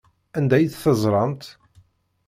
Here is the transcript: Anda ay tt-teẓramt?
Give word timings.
Anda 0.37 0.55
ay 0.57 0.67
tt-teẓramt? 0.67 1.43